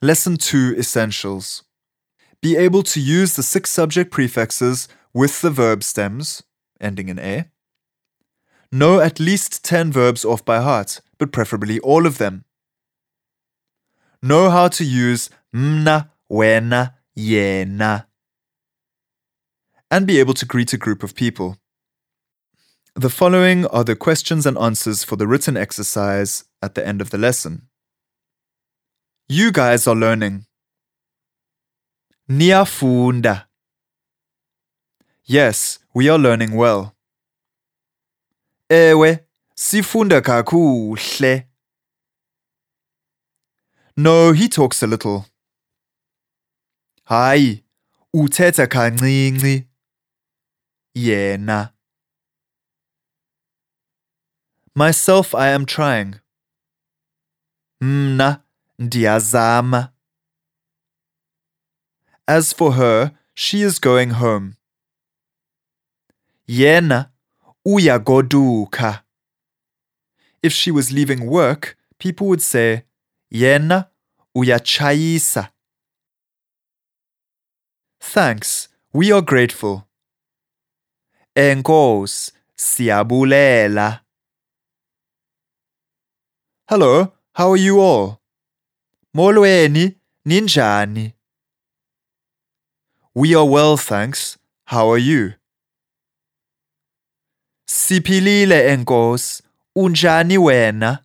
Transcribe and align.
Lesson 0.00 0.36
2 0.36 0.76
Essentials. 0.78 1.64
Be 2.40 2.56
able 2.56 2.84
to 2.84 3.00
use 3.00 3.34
the 3.34 3.42
six 3.42 3.68
subject 3.68 4.12
prefixes 4.12 4.86
with 5.12 5.40
the 5.40 5.50
verb 5.50 5.82
stems, 5.82 6.44
ending 6.80 7.08
in 7.08 7.18
A. 7.18 7.50
Know 8.70 9.00
at 9.00 9.18
least 9.18 9.64
10 9.64 9.90
verbs 9.90 10.24
off 10.24 10.44
by 10.44 10.60
heart, 10.60 11.00
but 11.18 11.32
preferably 11.32 11.80
all 11.80 12.06
of 12.06 12.18
them. 12.18 12.44
Know 14.22 14.50
how 14.50 14.68
to 14.68 14.84
use 14.84 15.30
mna, 15.52 16.10
wena, 16.30 16.94
yena. 17.18 18.06
And 19.90 20.06
be 20.06 20.20
able 20.20 20.34
to 20.34 20.46
greet 20.46 20.72
a 20.72 20.78
group 20.78 21.02
of 21.02 21.16
people. 21.16 21.56
The 22.94 23.10
following 23.10 23.66
are 23.66 23.82
the 23.82 23.96
questions 23.96 24.46
and 24.46 24.56
answers 24.58 25.02
for 25.02 25.16
the 25.16 25.26
written 25.26 25.56
exercise 25.56 26.44
at 26.62 26.76
the 26.76 26.86
end 26.86 27.00
of 27.00 27.10
the 27.10 27.18
lesson. 27.18 27.62
You 29.30 29.52
guys 29.52 29.86
are 29.86 29.94
learning. 29.94 30.46
Niyafunda. 32.30 33.46
Yes, 35.24 35.78
we 35.94 36.08
are 36.08 36.18
learning 36.18 36.56
well. 36.56 36.94
Ewe, 38.70 39.18
sifunda 39.54 40.22
kakuhle. 40.22 41.46
No, 43.98 44.32
he 44.32 44.48
talks 44.48 44.82
a 44.82 44.86
little. 44.86 45.26
Hayi, 47.10 47.64
uthetha 48.16 48.66
kancinci. 48.66 49.66
Yena. 50.96 51.72
Myself 54.74 55.34
I 55.34 55.48
am 55.48 55.66
trying. 55.66 56.20
Mna 57.82 58.42
ndiyazama. 58.78 59.92
As 62.26 62.52
for 62.54 62.72
her, 62.74 63.12
she 63.34 63.62
is 63.62 63.80
going 63.80 64.10
home. 64.10 64.54
Yena 66.46 67.10
uyagoduka. 67.66 69.04
If 70.42 70.52
she 70.52 70.70
was 70.70 70.92
leaving 70.92 71.26
work, 71.26 71.76
people 71.98 72.26
would 72.28 72.42
say 72.42 72.84
Yena 73.32 73.90
uyatshayisa. 74.36 75.52
Thanks, 78.00 78.68
we 78.92 79.12
are 79.12 79.22
grateful. 79.22 79.88
Enkos, 81.34 82.32
siyabulela. 82.56 84.00
Hello, 86.68 87.12
how 87.34 87.50
are 87.50 87.56
you 87.56 87.80
all? 87.80 88.17
Molweni, 89.14 89.96
ninjani? 90.26 91.12
We 93.14 93.34
are 93.34 93.44
well, 93.44 93.76
thanks. 93.76 94.36
How 94.66 94.90
are 94.90 94.98
you? 94.98 95.34
Siphilile 97.66 98.68
enkos, 98.70 99.42
unjani 99.76 100.38
wena? 100.38 101.04